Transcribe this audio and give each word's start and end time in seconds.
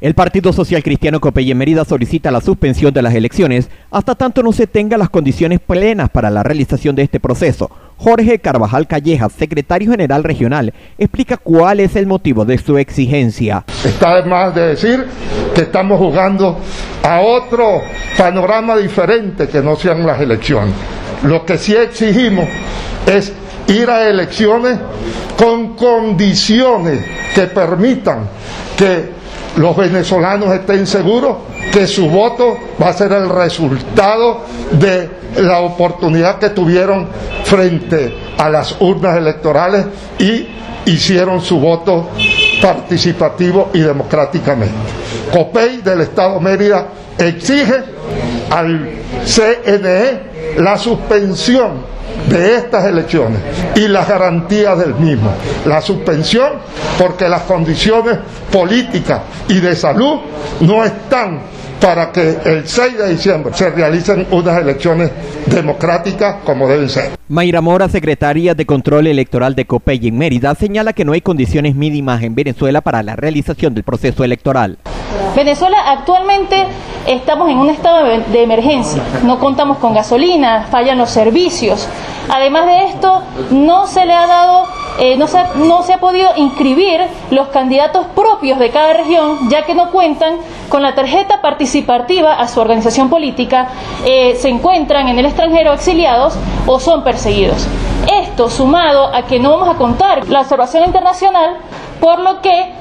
El 0.00 0.14
Partido 0.14 0.50
Social 0.54 0.82
Cristiano 0.82 1.20
Copey 1.20 1.50
en 1.50 1.58
Mérida 1.58 1.84
solicita 1.84 2.30
la 2.30 2.40
suspensión 2.40 2.94
de 2.94 3.02
las 3.02 3.14
elecciones 3.14 3.68
hasta 3.90 4.14
tanto 4.14 4.42
no 4.42 4.50
se 4.50 4.66
tengan 4.66 4.98
las 4.98 5.10
condiciones 5.10 5.60
plenas 5.60 6.08
para 6.08 6.30
la 6.30 6.42
realización 6.42 6.96
de 6.96 7.02
este 7.02 7.20
proceso. 7.20 7.70
Jorge 7.98 8.38
Carvajal 8.38 8.86
Callejas, 8.86 9.30
secretario 9.32 9.90
general 9.90 10.24
regional, 10.24 10.72
explica 10.96 11.36
cuál 11.36 11.80
es 11.80 11.96
el 11.96 12.06
motivo 12.06 12.46
de 12.46 12.56
su 12.56 12.78
exigencia. 12.78 13.64
Está 13.84 14.12
además 14.12 14.54
de 14.54 14.68
decir 14.68 15.04
que 15.54 15.60
estamos 15.60 15.98
jugando 15.98 16.58
a 17.02 17.20
otro 17.20 17.82
panorama 18.16 18.78
diferente 18.78 19.48
que 19.48 19.60
no 19.60 19.76
sean 19.76 20.06
las 20.06 20.18
elecciones. 20.18 20.72
Lo 21.24 21.44
que 21.44 21.58
sí 21.58 21.76
exigimos 21.76 22.48
es 23.06 23.34
ir 23.68 23.90
a 23.90 24.08
elecciones 24.08 24.78
con 25.36 25.76
condiciones 25.76 27.04
que 27.34 27.42
permitan 27.48 28.26
que 28.78 29.19
los 29.56 29.76
venezolanos 29.76 30.52
estén 30.54 30.86
seguros 30.86 31.36
que 31.72 31.86
su 31.86 32.08
voto 32.08 32.56
va 32.80 32.88
a 32.88 32.92
ser 32.92 33.12
el 33.12 33.28
resultado 33.28 34.42
de 34.72 35.10
la 35.38 35.60
oportunidad 35.60 36.38
que 36.38 36.50
tuvieron 36.50 37.08
frente 37.44 38.14
a 38.38 38.48
las 38.48 38.76
urnas 38.80 39.16
electorales 39.16 39.86
y 40.18 40.48
hicieron 40.86 41.40
su 41.40 41.58
voto 41.58 42.08
participativo 42.60 43.70
y 43.72 43.80
democráticamente. 43.80 44.74
COPEI 45.32 45.78
del 45.78 46.02
Estado 46.02 46.40
Mérida 46.40 46.86
exige 47.18 47.82
al 48.50 48.90
CNE 49.24 50.30
la 50.58 50.76
suspensión 50.76 51.99
de 52.30 52.56
estas 52.56 52.84
elecciones 52.86 53.40
y 53.74 53.88
las 53.88 54.08
garantías 54.08 54.78
del 54.78 54.94
mismo. 54.94 55.32
La 55.66 55.80
suspensión 55.80 56.52
porque 56.98 57.28
las 57.28 57.42
condiciones 57.42 58.18
políticas 58.50 59.20
y 59.48 59.60
de 59.60 59.74
salud 59.74 60.20
no 60.60 60.84
están 60.84 61.40
para 61.80 62.12
que 62.12 62.36
el 62.44 62.68
6 62.68 62.98
de 62.98 63.08
diciembre 63.08 63.52
se 63.54 63.70
realicen 63.70 64.26
unas 64.30 64.60
elecciones 64.60 65.10
democráticas 65.46 66.36
como 66.44 66.68
deben 66.68 66.88
ser. 66.88 67.12
Mayra 67.28 67.60
Mora, 67.60 67.88
secretaria 67.88 68.54
de 68.54 68.66
Control 68.66 69.06
Electoral 69.06 69.54
de 69.54 69.64
COPEI 69.64 70.08
en 70.08 70.18
Mérida, 70.18 70.54
señala 70.54 70.92
que 70.92 71.04
no 71.04 71.12
hay 71.12 71.22
condiciones 71.22 71.74
mínimas 71.74 72.22
en 72.22 72.34
Venezuela 72.34 72.82
para 72.82 73.02
la 73.02 73.16
realización 73.16 73.72
del 73.72 73.84
proceso 73.84 74.24
electoral. 74.24 74.78
Venezuela 75.34 75.78
actualmente 75.86 76.66
estamos 77.06 77.48
en 77.48 77.58
un 77.58 77.70
estado 77.70 78.04
de 78.04 78.42
emergencia, 78.42 79.02
no 79.24 79.38
contamos 79.38 79.78
con 79.78 79.94
gasolina, 79.94 80.66
fallan 80.70 80.98
los 80.98 81.10
servicios. 81.10 81.88
Además 82.32 82.66
de 82.66 82.84
esto, 82.84 83.22
no 83.50 83.88
se 83.88 84.06
le 84.06 84.14
ha 84.14 84.26
dado, 84.26 84.66
eh, 85.00 85.16
no, 85.16 85.26
se, 85.26 85.92
ha 85.92 85.98
podido 85.98 86.30
inscribir 86.36 87.00
los 87.32 87.48
candidatos 87.48 88.06
propios 88.14 88.60
de 88.60 88.70
cada 88.70 88.92
región, 88.92 89.48
ya 89.48 89.64
que 89.64 89.74
no 89.74 89.90
cuentan 89.90 90.36
con 90.68 90.80
la 90.82 90.94
tarjeta 90.94 91.42
participativa 91.42 92.34
a 92.34 92.46
su 92.46 92.60
organización 92.60 93.10
política, 93.10 93.68
eh, 94.04 94.36
se 94.36 94.48
encuentran 94.48 95.08
en 95.08 95.18
el 95.18 95.26
extranjero 95.26 95.72
exiliados 95.72 96.34
o 96.66 96.78
son 96.78 97.02
perseguidos. 97.02 97.66
Esto 98.22 98.48
sumado 98.48 99.12
a 99.12 99.22
que 99.22 99.40
no 99.40 99.50
vamos 99.50 99.74
a 99.74 99.76
contar 99.76 100.28
la 100.28 100.42
observación 100.42 100.84
internacional, 100.84 101.56
por 102.00 102.20
lo 102.20 102.40
que 102.40 102.72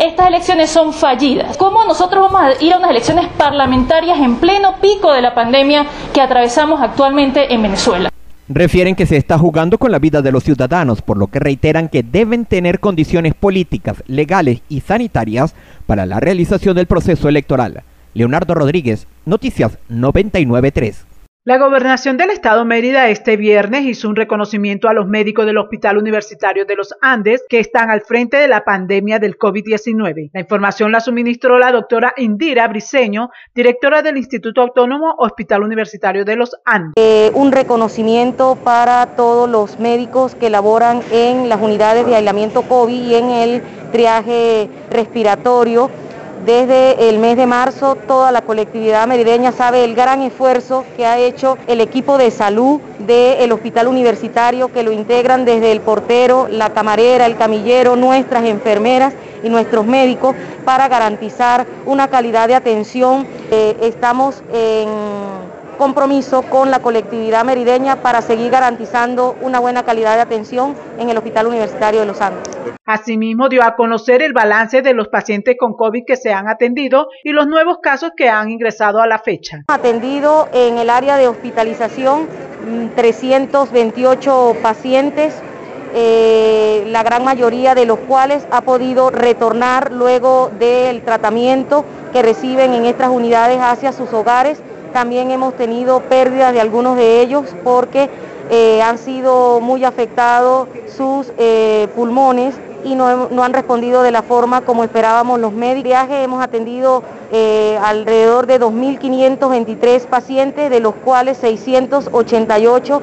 estas 0.00 0.26
elecciones 0.26 0.70
son 0.70 0.92
fallidas. 0.92 1.56
¿Cómo 1.56 1.84
nosotros 1.84 2.32
vamos 2.32 2.40
a 2.40 2.64
ir 2.64 2.72
a 2.72 2.78
unas 2.78 2.90
elecciones 2.90 3.28
parlamentarias 3.36 4.18
en 4.18 4.36
pleno 4.36 4.74
pico 4.80 5.12
de 5.12 5.22
la 5.22 5.34
pandemia 5.34 5.86
que 6.12 6.20
atravesamos 6.20 6.80
actualmente 6.80 7.54
en 7.54 7.62
Venezuela? 7.62 8.11
Refieren 8.54 8.96
que 8.96 9.06
se 9.06 9.16
está 9.16 9.38
jugando 9.38 9.78
con 9.78 9.92
la 9.92 9.98
vida 9.98 10.20
de 10.20 10.30
los 10.30 10.44
ciudadanos, 10.44 11.00
por 11.00 11.16
lo 11.16 11.28
que 11.28 11.38
reiteran 11.38 11.88
que 11.88 12.02
deben 12.02 12.44
tener 12.44 12.80
condiciones 12.80 13.32
políticas, 13.32 14.02
legales 14.06 14.60
y 14.68 14.80
sanitarias 14.80 15.54
para 15.86 16.04
la 16.04 16.20
realización 16.20 16.76
del 16.76 16.86
proceso 16.86 17.30
electoral. 17.30 17.82
Leonardo 18.12 18.54
Rodríguez, 18.54 19.06
Noticias 19.24 19.78
993. 19.88 21.11
La 21.44 21.58
gobernación 21.58 22.16
del 22.18 22.30
estado 22.30 22.64
Mérida 22.64 23.08
este 23.08 23.36
viernes 23.36 23.82
hizo 23.82 24.08
un 24.08 24.14
reconocimiento 24.14 24.88
a 24.88 24.92
los 24.92 25.08
médicos 25.08 25.44
del 25.44 25.58
Hospital 25.58 25.98
Universitario 25.98 26.66
de 26.66 26.76
los 26.76 26.94
Andes 27.02 27.42
que 27.48 27.58
están 27.58 27.90
al 27.90 28.02
frente 28.02 28.36
de 28.36 28.46
la 28.46 28.64
pandemia 28.64 29.18
del 29.18 29.36
COVID-19. 29.36 30.30
La 30.32 30.40
información 30.40 30.92
la 30.92 31.00
suministró 31.00 31.58
la 31.58 31.72
doctora 31.72 32.14
Indira 32.16 32.68
Briceño, 32.68 33.30
directora 33.56 34.02
del 34.02 34.18
Instituto 34.18 34.60
Autónomo 34.60 35.16
Hospital 35.18 35.64
Universitario 35.64 36.24
de 36.24 36.36
los 36.36 36.54
Andes. 36.64 36.92
Eh, 36.94 37.32
un 37.34 37.50
reconocimiento 37.50 38.56
para 38.62 39.16
todos 39.16 39.50
los 39.50 39.80
médicos 39.80 40.36
que 40.36 40.48
laboran 40.48 41.00
en 41.10 41.48
las 41.48 41.60
unidades 41.60 42.06
de 42.06 42.14
aislamiento 42.14 42.62
COVID 42.62 43.02
y 43.02 43.16
en 43.16 43.30
el 43.30 43.62
triaje 43.90 44.70
respiratorio 44.92 45.90
desde 46.44 47.08
el 47.08 47.18
mes 47.18 47.36
de 47.36 47.46
marzo, 47.46 47.94
toda 47.94 48.32
la 48.32 48.42
colectividad 48.42 49.06
merideña 49.06 49.52
sabe 49.52 49.84
el 49.84 49.94
gran 49.94 50.22
esfuerzo 50.22 50.84
que 50.96 51.06
ha 51.06 51.18
hecho 51.18 51.56
el 51.68 51.80
equipo 51.80 52.18
de 52.18 52.30
salud 52.30 52.80
del 52.98 53.52
Hospital 53.52 53.86
Universitario, 53.86 54.72
que 54.72 54.82
lo 54.82 54.90
integran 54.92 55.44
desde 55.44 55.70
el 55.70 55.80
portero, 55.80 56.48
la 56.48 56.70
camarera, 56.70 57.26
el 57.26 57.36
camillero, 57.36 57.94
nuestras 57.96 58.44
enfermeras 58.44 59.14
y 59.42 59.48
nuestros 59.50 59.86
médicos 59.86 60.34
para 60.64 60.88
garantizar 60.88 61.66
una 61.86 62.08
calidad 62.08 62.48
de 62.48 62.54
atención. 62.54 63.26
Eh, 63.50 63.76
estamos 63.80 64.42
en 64.52 65.41
compromiso 65.78 66.42
con 66.42 66.70
la 66.70 66.80
colectividad 66.80 67.44
merideña 67.44 68.02
para 68.02 68.22
seguir 68.22 68.50
garantizando 68.50 69.36
una 69.40 69.60
buena 69.60 69.82
calidad 69.82 70.16
de 70.16 70.22
atención 70.22 70.74
en 70.98 71.10
el 71.10 71.16
Hospital 71.16 71.46
Universitario 71.46 72.00
de 72.00 72.06
Los 72.06 72.20
Andes. 72.20 72.48
Asimismo, 72.84 73.48
dio 73.48 73.62
a 73.62 73.76
conocer 73.76 74.22
el 74.22 74.32
balance 74.32 74.82
de 74.82 74.92
los 74.92 75.08
pacientes 75.08 75.56
con 75.58 75.74
COVID 75.74 76.02
que 76.04 76.16
se 76.16 76.32
han 76.32 76.48
atendido 76.48 77.08
y 77.22 77.30
los 77.30 77.46
nuevos 77.46 77.78
casos 77.80 78.10
que 78.16 78.28
han 78.28 78.50
ingresado 78.50 79.00
a 79.00 79.06
la 79.06 79.20
fecha. 79.20 79.62
Atendido 79.68 80.48
en 80.52 80.78
el 80.78 80.90
área 80.90 81.16
de 81.16 81.28
hospitalización 81.28 82.28
328 82.96 84.54
mm, 84.58 84.62
pacientes, 84.62 85.40
eh, 85.94 86.84
la 86.88 87.02
gran 87.02 87.24
mayoría 87.24 87.74
de 87.74 87.86
los 87.86 87.98
cuales 88.00 88.46
ha 88.50 88.62
podido 88.62 89.10
retornar 89.10 89.92
luego 89.92 90.50
del 90.58 91.02
tratamiento 91.02 91.84
que 92.12 92.22
reciben 92.22 92.72
en 92.72 92.86
estas 92.86 93.10
unidades 93.10 93.58
hacia 93.60 93.92
sus 93.92 94.12
hogares 94.12 94.60
también 94.92 95.30
hemos 95.30 95.54
tenido 95.56 96.00
pérdidas 96.00 96.52
de 96.52 96.60
algunos 96.60 96.96
de 96.96 97.20
ellos 97.20 97.46
porque 97.64 98.08
eh, 98.50 98.82
han 98.82 98.98
sido 98.98 99.60
muy 99.60 99.84
afectados 99.84 100.68
sus 100.96 101.32
eh, 101.38 101.88
pulmones 101.94 102.54
y 102.84 102.94
no, 102.94 103.06
han 103.42 103.52
respondido 103.52 104.02
de 104.02 104.10
la 104.10 104.22
forma 104.22 104.62
como 104.62 104.84
esperábamos 104.84 105.38
los 105.38 105.52
médicos. 105.52 105.92
hemos 106.10 106.42
atendido 106.42 107.02
eh, 107.30 107.78
alrededor 107.82 108.46
de 108.46 108.60
2.523 108.60 110.06
pacientes, 110.06 110.68
de 110.68 110.80
los 110.80 110.94
cuales 110.96 111.38
688 111.38 113.02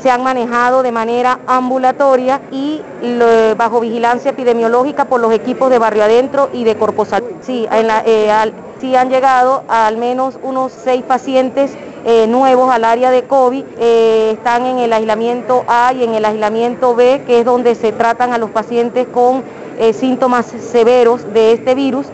se 0.00 0.10
han 0.10 0.22
manejado 0.22 0.82
de 0.82 0.92
manera 0.92 1.40
ambulatoria 1.46 2.40
y 2.52 2.80
bajo 3.56 3.80
vigilancia 3.80 4.30
epidemiológica 4.30 5.06
por 5.06 5.20
los 5.20 5.32
equipos 5.32 5.70
de 5.70 5.78
Barrio 5.78 6.04
Adentro 6.04 6.48
y 6.52 6.64
de 6.64 6.76
Corposal. 6.76 7.24
Sí 8.80 8.94
han 8.96 9.10
llegado 9.10 9.64
al 9.68 9.96
menos 9.96 10.38
unos 10.42 10.72
seis 10.72 11.02
pacientes 11.02 11.76
eh, 12.04 12.26
nuevos 12.28 12.70
al 12.70 12.84
área 12.84 13.10
de 13.10 13.24
COVID, 13.24 13.64
eh, 13.78 14.30
están 14.34 14.64
en 14.66 14.78
el 14.78 14.92
aislamiento 14.92 15.64
A 15.66 15.92
y 15.92 16.04
en 16.04 16.14
el 16.14 16.24
aislamiento 16.24 16.94
B, 16.94 17.22
que 17.26 17.40
es 17.40 17.44
donde 17.44 17.74
se 17.74 17.90
tratan 17.92 18.32
a 18.32 18.38
los 18.38 18.50
pacientes 18.50 19.08
con 19.08 19.42
eh, 19.78 19.92
síntomas 19.92 20.46
severos 20.46 21.32
de 21.34 21.52
este 21.52 21.74
virus 21.74 22.06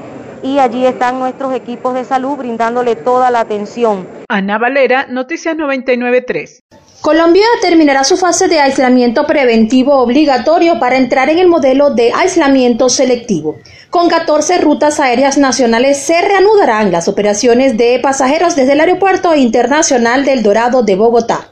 y 0.42 0.58
allí 0.58 0.86
están 0.86 1.18
nuestros 1.18 1.54
equipos 1.54 1.94
de 1.94 2.04
salud 2.04 2.36
brindándole 2.36 2.96
toda 2.96 3.30
la 3.30 3.40
atención. 3.40 4.06
Ana 4.28 4.58
Valera, 4.58 5.06
Noticias 5.08 5.56
993. 5.56 6.62
Colombia 7.02 7.44
terminará 7.60 8.04
su 8.04 8.16
fase 8.16 8.46
de 8.46 8.60
aislamiento 8.60 9.26
preventivo 9.26 9.98
obligatorio 9.98 10.78
para 10.78 10.96
entrar 10.96 11.28
en 11.30 11.38
el 11.38 11.48
modelo 11.48 11.90
de 11.90 12.12
aislamiento 12.12 12.88
selectivo. 12.88 13.58
Con 13.92 14.08
14 14.08 14.56
rutas 14.56 15.00
aéreas 15.00 15.36
nacionales 15.36 15.98
se 15.98 16.18
reanudarán 16.22 16.90
las 16.90 17.08
operaciones 17.08 17.76
de 17.76 18.00
pasajeros 18.02 18.56
desde 18.56 18.72
el 18.72 18.80
Aeropuerto 18.80 19.34
Internacional 19.34 20.24
del 20.24 20.42
Dorado 20.42 20.82
de 20.82 20.96
Bogotá. 20.96 21.50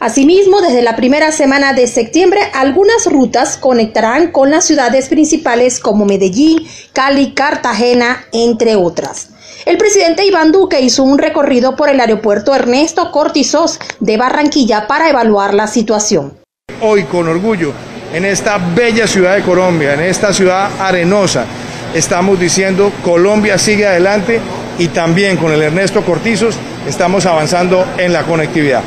Asimismo, 0.00 0.62
desde 0.62 0.82
la 0.82 0.96
primera 0.96 1.30
semana 1.30 1.72
de 1.72 1.86
septiembre, 1.86 2.40
algunas 2.54 3.06
rutas 3.06 3.56
conectarán 3.56 4.32
con 4.32 4.50
las 4.50 4.64
ciudades 4.64 5.08
principales 5.08 5.78
como 5.78 6.06
Medellín, 6.06 6.66
Cali, 6.92 7.34
Cartagena, 7.34 8.24
entre 8.32 8.74
otras. 8.74 9.28
El 9.64 9.78
presidente 9.78 10.26
Iván 10.26 10.50
Duque 10.50 10.80
hizo 10.80 11.04
un 11.04 11.18
recorrido 11.18 11.76
por 11.76 11.88
el 11.88 12.00
aeropuerto 12.00 12.52
Ernesto 12.52 13.12
Cortizos 13.12 13.78
de 14.00 14.16
Barranquilla 14.16 14.88
para 14.88 15.08
evaluar 15.08 15.54
la 15.54 15.68
situación. 15.68 16.36
Hoy 16.82 17.04
con 17.04 17.28
orgullo, 17.28 17.72
en 18.12 18.24
esta 18.24 18.58
bella 18.58 19.06
ciudad 19.06 19.36
de 19.36 19.42
Colombia, 19.42 19.94
en 19.94 20.00
esta 20.00 20.32
ciudad 20.32 20.68
arenosa, 20.80 21.46
estamos 21.94 22.38
diciendo 22.38 22.92
Colombia 23.04 23.58
sigue 23.58 23.86
adelante 23.86 24.40
y 24.78 24.88
también 24.88 25.36
con 25.36 25.52
el 25.52 25.62
Ernesto 25.62 26.04
Cortizos 26.04 26.56
estamos 26.86 27.26
avanzando 27.26 27.84
en 27.98 28.12
la 28.12 28.22
conectividad. 28.22 28.84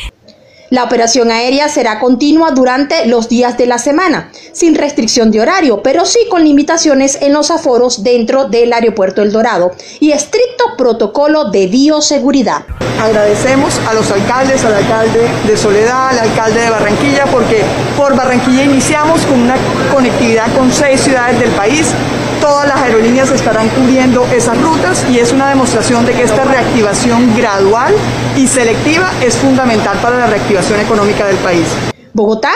La 0.69 0.83
operación 0.83 1.29
aérea 1.29 1.69
será 1.69 1.99
continua 1.99 2.49
durante 2.49 3.05
los 3.05 3.29
días 3.29 3.59
de 3.59 3.67
la 3.67 3.77
semana, 3.77 4.31
sin 4.53 4.73
restricción 4.73 5.29
de 5.29 5.39
horario, 5.39 5.83
pero 5.83 6.03
sí 6.03 6.17
con 6.31 6.43
limitaciones 6.43 7.19
en 7.21 7.31
los 7.31 7.51
aforos 7.51 8.03
dentro 8.03 8.45
del 8.45 8.73
aeropuerto 8.73 9.21
El 9.21 9.31
Dorado 9.31 9.73
y 9.99 10.13
estricto 10.13 10.75
protocolo 10.75 11.51
de 11.51 11.67
bioseguridad. 11.67 12.63
Agradecemos 12.99 13.79
a 13.87 13.93
los 13.93 14.09
alcaldes, 14.09 14.65
al 14.65 14.73
alcalde 14.73 15.27
de 15.45 15.57
Soledad, 15.57 16.09
al 16.09 16.19
alcalde 16.19 16.61
de 16.61 16.69
Barranquilla, 16.71 17.25
porque 17.31 17.61
por 17.95 18.15
Barranquilla 18.15 18.63
iniciamos 18.63 19.21
con 19.27 19.41
una 19.41 19.57
conectividad 19.93 20.51
con 20.55 20.71
seis 20.71 21.01
ciudades 21.01 21.39
del 21.39 21.51
país 21.51 21.93
todas 22.43 22.67
las 22.67 22.81
aerolíneas 22.81 23.31
estarán 23.31 23.69
cubriendo 23.69 24.25
esas 24.35 24.61
rutas 24.61 25.05
y 25.09 25.17
es 25.17 25.31
una 25.31 25.47
demostración 25.47 26.05
de 26.05 26.11
que 26.11 26.23
esta 26.23 26.43
reactivación 26.43 27.33
gradual 27.37 27.95
y 28.35 28.47
selectiva 28.47 29.09
es 29.23 29.37
fundamental 29.37 29.97
para 29.99 30.17
la 30.17 30.27
reactivación 30.27 30.81
económica 30.81 31.25
del 31.25 31.37
país. 31.37 31.65
Bogotá 32.11 32.51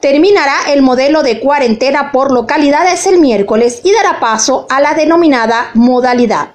terminará 0.00 0.72
el 0.72 0.80
modelo 0.80 1.22
de 1.22 1.40
cuarentena 1.40 2.10
por 2.10 2.32
localidades 2.32 3.06
el 3.06 3.20
miércoles 3.20 3.82
y 3.84 3.92
dará 3.92 4.18
paso 4.18 4.66
a 4.70 4.80
la 4.80 4.94
denominada 4.94 5.72
modalidad. 5.74 6.52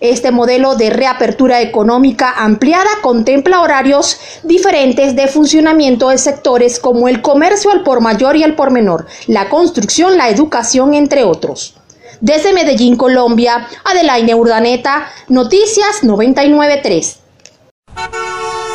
Este 0.00 0.30
modelo 0.30 0.76
de 0.76 0.90
reapertura 0.90 1.62
económica 1.62 2.34
ampliada 2.36 2.90
contempla 3.00 3.62
horarios 3.62 4.20
diferentes 4.42 5.16
de 5.16 5.26
funcionamiento 5.26 6.10
de 6.10 6.18
sectores 6.18 6.80
como 6.80 7.08
el 7.08 7.22
comercio 7.22 7.70
al 7.70 7.82
por 7.82 8.02
mayor 8.02 8.36
y 8.36 8.42
al 8.42 8.56
por 8.56 8.70
menor, 8.70 9.06
la 9.26 9.48
construcción, 9.48 10.18
la 10.18 10.28
educación, 10.28 10.92
entre 10.92 11.24
otros. 11.24 11.79
Desde 12.20 12.52
Medellín, 12.52 12.96
Colombia, 12.96 13.66
Adelaine 13.82 14.34
Urdaneta, 14.34 15.10
Noticias 15.28 16.04
993. 16.04 17.18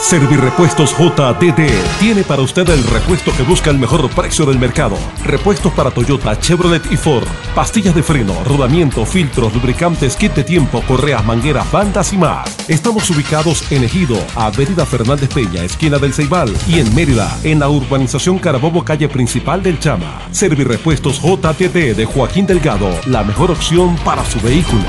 Servirepuestos 0.01 0.95
JDD 0.97 1.69
tiene 1.99 2.23
para 2.23 2.41
usted 2.41 2.69
el 2.69 2.83
repuesto 2.83 3.31
que 3.35 3.43
busca 3.43 3.71
el 3.71 3.79
mejor 3.79 4.07
precio 4.09 4.45
del 4.45 4.59
mercado. 4.59 4.97
Repuestos 5.23 5.73
para 5.73 5.89
Toyota, 5.89 6.39
Chevrolet 6.39 6.91
y 6.91 6.97
Ford. 6.97 7.27
Pastillas 7.55 7.95
de 7.95 8.03
freno, 8.03 8.35
rodamiento, 8.43 9.05
filtros, 9.05 9.53
lubricantes, 9.53 10.15
kit 10.15 10.33
de 10.33 10.43
tiempo, 10.43 10.83
correas, 10.87 11.25
mangueras, 11.25 11.71
bandas 11.71 12.13
y 12.13 12.17
más. 12.17 12.69
Estamos 12.69 13.09
ubicados 13.09 13.71
en 13.71 13.83
Ejido, 13.83 14.17
Avenida 14.35 14.85
Fernández 14.85 15.29
Peña, 15.33 15.63
esquina 15.63 15.97
del 15.97 16.13
Ceibal. 16.13 16.53
Y 16.67 16.79
en 16.79 16.93
Mérida, 16.93 17.35
en 17.43 17.59
la 17.59 17.69
urbanización 17.69 18.37
Carabobo, 18.37 18.83
calle 18.83 19.09
principal 19.09 19.63
del 19.63 19.79
Chama. 19.79 20.21
Servirepuestos 20.31 21.21
JDD 21.21 21.95
de 21.95 22.05
Joaquín 22.05 22.45
Delgado, 22.45 22.89
la 23.07 23.23
mejor 23.23 23.49
opción 23.49 23.95
para 24.03 24.23
su 24.25 24.39
vehículo. 24.41 24.83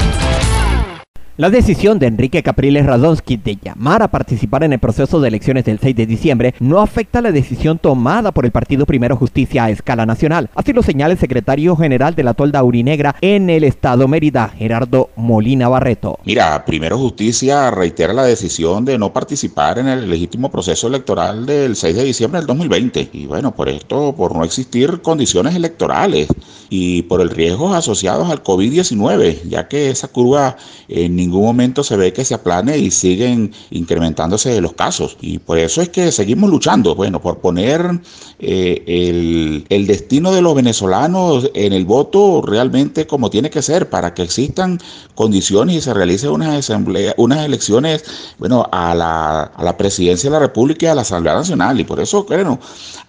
La 1.39 1.51
decisión 1.51 1.99
de 1.99 2.07
Enrique 2.07 2.43
Capriles 2.43 2.87
Radonsky 2.87 3.37
de 3.37 3.59
llamar 3.63 4.03
a 4.03 4.09
participar 4.09 4.65
en 4.65 4.73
el 4.73 4.79
proceso 4.79 5.21
de 5.21 5.29
elecciones 5.29 5.67
del 5.67 5.79
6 5.79 5.95
de 5.95 6.07
diciembre 6.07 6.55
no 6.61 6.81
afecta 6.81 7.21
la 7.21 7.31
decisión 7.31 7.79
tomada 7.79 8.33
por 8.33 8.47
el 8.47 8.53
Partido 8.53 8.87
Primero 8.87 9.17
Justicia 9.17 9.65
a 9.65 9.71
escala 9.71 10.07
nacional. 10.07 10.49
Así 10.55 10.73
lo 10.73 10.83
señala 10.83 11.13
el 11.13 11.21
secretario 11.21 11.77
general 11.77 12.15
de 12.15 12.23
la 12.23 12.33
Tolda 12.33 12.65
Urinegra 12.65 13.17
en 13.21 13.51
el 13.51 13.65
Estado 13.65 14.09
Mérida, 14.09 14.49
Gerardo 14.49 15.11
Molina 15.15 15.69
Barreto. 15.69 16.19
Mira, 16.25 16.65
Primero 16.65 16.97
Justicia 16.97 17.71
reitera 17.71 18.15
la 18.15 18.25
decisión 18.25 18.87
de 18.87 18.97
no 18.97 19.13
participar 19.13 19.79
en 19.79 19.89
el 19.89 20.09
legítimo 20.09 20.51
proceso 20.51 20.89
electoral 20.89 21.45
del 21.45 21.77
6 21.77 21.97
de 21.97 22.05
diciembre 22.05 22.41
del 22.41 22.47
2020. 22.47 23.11
Y 23.13 23.27
bueno, 23.27 23.55
por 23.55 23.69
esto, 23.69 24.15
por 24.17 24.35
no 24.35 24.43
existir 24.43 25.03
condiciones 25.03 25.55
electorales 25.55 26.29
y 26.71 27.03
por 27.03 27.21
el 27.21 27.29
riesgo 27.29 27.75
asociados 27.75 28.31
al 28.31 28.43
COVID-19, 28.43 29.43
ya 29.51 29.69
que 29.69 29.91
esa 29.91 30.09
curva 30.09 30.57
en 30.89 31.26
ningún 31.27 31.45
momento 31.45 31.83
se 31.85 31.97
ve 31.97 32.13
que 32.13 32.25
se 32.25 32.35
aplane 32.35 32.79
y 32.79 32.91
siguen 32.91 33.53
incrementándose 33.71 34.61
los 34.61 34.73
casos. 34.73 35.17
Y 35.21 35.39
por 35.39 35.59
eso 35.59 35.83
es 35.83 35.89
que 35.89 36.13
seguimos 36.13 36.51
luchando, 36.51 36.95
bueno, 36.95 37.21
por 37.21 37.39
poner 37.39 38.01
eh, 38.39 38.83
el, 38.87 39.67
el, 39.69 39.87
destino 39.87 40.33
de 40.33 40.43
los 40.43 40.55
venezolanos 40.55 41.51
en 41.55 41.73
el 41.73 41.85
voto 41.85 42.43
realmente 42.45 43.07
como 43.07 43.31
tiene 43.31 43.51
que 43.51 43.63
ser, 43.63 43.89
para 43.91 44.15
que 44.15 44.23
existan 44.23 44.79
condiciones 45.15 45.77
y 45.77 45.81
se 45.81 45.95
realicen 45.95 46.31
unas, 46.31 46.71
unas 47.17 47.45
elecciones, 47.45 48.05
bueno, 48.39 48.69
a 48.73 48.95
la, 48.95 49.43
a 49.43 49.65
la 49.65 49.77
presidencia 49.77 50.31
de 50.31 50.35
la 50.35 50.41
República 50.41 50.87
y 50.87 50.89
a 50.89 50.95
la 50.95 51.03
Asamblea 51.03 51.35
Nacional. 51.35 51.81
Y 51.81 51.85
por 51.85 52.01
eso, 52.01 52.25
bueno, 52.25 52.59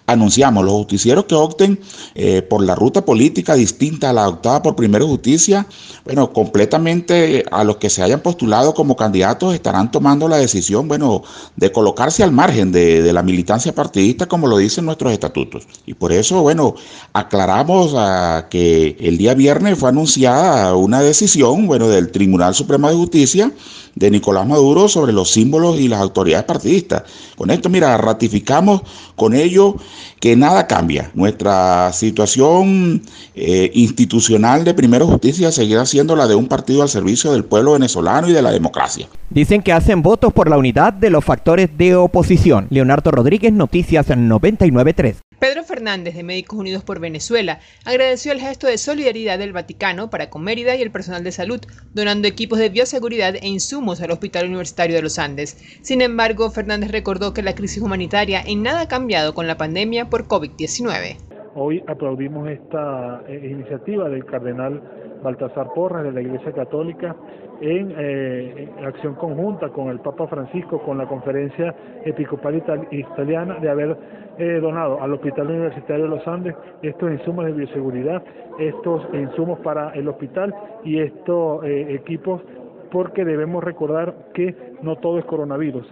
anunciamos 0.08 0.64
los 0.64 0.72
justicieros 0.72 1.26
que 1.26 1.34
opten 1.34 1.78
eh, 2.14 2.40
por 2.40 2.64
la 2.64 2.74
ruta 2.74 3.04
política 3.04 3.54
distinta 3.54 4.08
a 4.08 4.12
la 4.14 4.22
adoptada 4.22 4.62
por 4.62 4.74
Primero 4.74 5.06
Justicia, 5.06 5.66
bueno, 6.04 6.32
completamente 6.32 7.44
a 7.50 7.62
los 7.62 7.76
que 7.76 7.90
se 7.90 8.02
hayan 8.02 8.20
postulado 8.20 8.72
como 8.72 8.96
candidatos 8.96 9.54
estarán 9.54 9.90
tomando 9.90 10.26
la 10.26 10.38
decisión, 10.38 10.88
bueno, 10.88 11.22
de 11.56 11.70
colocarse 11.70 12.22
al 12.22 12.32
margen 12.32 12.72
de, 12.72 13.02
de 13.02 13.12
la 13.12 13.22
militancia 13.22 13.74
partidista 13.74 14.26
como 14.26 14.46
lo 14.46 14.56
dicen 14.56 14.86
nuestros 14.86 15.12
estatutos. 15.12 15.68
Y 15.84 15.92
por 15.92 16.10
eso, 16.10 16.40
bueno, 16.40 16.74
aclaramos 17.12 17.92
a 17.94 18.48
que 18.48 18.96
el 19.00 19.18
día 19.18 19.34
viernes 19.34 19.78
fue 19.78 19.90
anunciada 19.90 20.74
una 20.74 21.02
decisión, 21.02 21.66
bueno, 21.66 21.86
del 21.88 22.10
Tribunal 22.10 22.54
Supremo 22.54 22.88
de 22.88 22.94
Justicia 22.96 23.52
de 23.98 24.10
Nicolás 24.10 24.46
Maduro 24.46 24.88
sobre 24.88 25.12
los 25.12 25.30
símbolos 25.30 25.80
y 25.80 25.88
las 25.88 26.00
autoridades 26.00 26.44
partidistas. 26.44 27.02
Con 27.36 27.50
esto, 27.50 27.68
mira, 27.68 27.96
ratificamos 27.96 28.82
con 29.16 29.34
ello 29.34 29.74
que 30.20 30.36
nada 30.36 30.66
cambia. 30.66 31.10
Nuestra 31.14 31.92
situación 31.92 33.02
eh, 33.34 33.70
institucional 33.74 34.64
de 34.64 34.74
Primero 34.74 35.06
Justicia 35.06 35.52
seguirá 35.52 35.86
siendo 35.86 36.16
la 36.16 36.26
de 36.26 36.34
un 36.34 36.48
partido 36.48 36.82
al 36.82 36.88
servicio 36.88 37.32
del 37.32 37.44
pueblo 37.44 37.72
venezolano 37.72 38.28
y 38.28 38.32
de 38.32 38.42
la 38.42 38.50
democracia. 38.50 39.08
Dicen 39.30 39.62
que 39.62 39.72
hacen 39.72 40.02
votos 40.02 40.32
por 40.32 40.48
la 40.48 40.58
unidad 40.58 40.92
de 40.92 41.10
los 41.10 41.24
factores 41.24 41.70
de 41.76 41.96
oposición. 41.96 42.66
Leonardo 42.70 43.10
Rodríguez, 43.10 43.52
Noticias 43.52 44.06
993. 44.08 45.27
Pedro 45.38 45.62
Fernández, 45.62 46.16
de 46.16 46.24
Médicos 46.24 46.58
Unidos 46.58 46.82
por 46.82 46.98
Venezuela, 46.98 47.60
agradeció 47.84 48.32
el 48.32 48.40
gesto 48.40 48.66
de 48.66 48.76
solidaridad 48.76 49.38
del 49.38 49.52
Vaticano 49.52 50.10
para 50.10 50.30
con 50.30 50.42
Mérida 50.42 50.74
y 50.74 50.82
el 50.82 50.90
personal 50.90 51.22
de 51.22 51.30
salud, 51.30 51.60
donando 51.94 52.26
equipos 52.26 52.58
de 52.58 52.70
bioseguridad 52.70 53.36
e 53.36 53.46
insumos 53.46 54.00
al 54.00 54.10
Hospital 54.10 54.46
Universitario 54.46 54.96
de 54.96 55.02
los 55.02 55.18
Andes. 55.18 55.56
Sin 55.82 56.02
embargo, 56.02 56.50
Fernández 56.50 56.90
recordó 56.90 57.34
que 57.34 57.42
la 57.42 57.54
crisis 57.54 57.82
humanitaria 57.82 58.42
en 58.44 58.64
nada 58.64 58.82
ha 58.82 58.88
cambiado 58.88 59.32
con 59.32 59.46
la 59.46 59.56
pandemia 59.56 60.10
por 60.10 60.26
COVID-19. 60.26 61.16
Hoy 61.54 61.84
aplaudimos 61.86 62.48
esta 62.48 63.22
eh, 63.28 63.50
iniciativa 63.50 64.08
del 64.08 64.24
cardenal 64.24 64.82
Baltasar 65.22 65.72
Porras 65.74 66.04
de 66.04 66.12
la 66.12 66.20
Iglesia 66.20 66.52
Católica 66.52 67.16
en, 67.60 67.94
eh, 67.96 68.68
acción 68.84 69.14
conjunta 69.14 69.68
con 69.70 69.88
el 69.88 70.00
Papa 70.00 70.26
Francisco, 70.26 70.80
con 70.80 70.98
la 70.98 71.06
Conferencia 71.06 71.74
Episcopal 72.04 72.62
Italiana, 72.90 73.56
de 73.60 73.70
haber 73.70 73.96
eh, 74.38 74.60
donado 74.60 75.02
al 75.02 75.12
Hospital 75.14 75.48
Universitario 75.48 76.04
de 76.04 76.10
los 76.10 76.28
Andes 76.28 76.54
estos 76.82 77.10
insumos 77.10 77.46
de 77.46 77.52
bioseguridad, 77.52 78.22
estos 78.58 79.06
insumos 79.12 79.58
para 79.60 79.90
el 79.90 80.08
hospital 80.08 80.54
y 80.84 81.00
estos 81.00 81.64
eh, 81.64 81.94
equipos 81.94 82.42
porque 82.90 83.24
debemos 83.24 83.62
recordar 83.62 84.14
que 84.32 84.54
no 84.82 84.96
todo 84.96 85.18
es 85.18 85.24
coronavirus. 85.26 85.86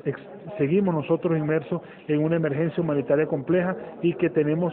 seguimos 0.57 0.95
nosotros 0.95 1.37
inmersos 1.37 1.83
en 2.09 2.25
una 2.25 2.37
emergencia 2.37 2.83
humanitaria 2.83 3.27
compleja 3.27 3.77
y 4.01 4.15
que 4.15 4.31
tenemos 4.31 4.73